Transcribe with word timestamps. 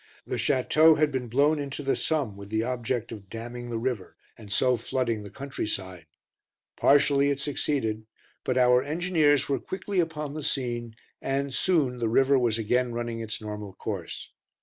The 0.25 0.37
Château 0.37 0.97
had 0.97 1.11
been 1.11 1.27
blown 1.27 1.59
into 1.59 1.83
the 1.83 1.95
Somme, 1.95 2.35
with 2.35 2.49
the 2.49 2.63
object 2.63 3.11
of 3.11 3.29
damming 3.29 3.69
the 3.69 3.77
river, 3.77 4.17
and 4.35 4.51
so 4.51 4.75
flooding 4.75 5.21
the 5.21 5.29
country 5.29 5.67
side; 5.67 6.07
partially 6.75 7.29
it 7.29 7.39
succeeded, 7.39 8.07
but 8.43 8.57
our 8.57 8.81
engineers 8.81 9.47
were 9.47 9.59
quickly 9.59 9.99
upon 9.99 10.33
the 10.33 10.41
scene 10.41 10.95
and, 11.21 11.53
soon, 11.53 11.99
the 11.99 12.09
river 12.09 12.39
was 12.39 12.57
again 12.57 12.91
running 12.93 13.19
its 13.19 13.39
normal 13.39 13.73
course. 13.75 14.31